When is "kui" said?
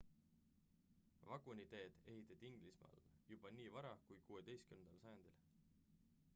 4.09-4.21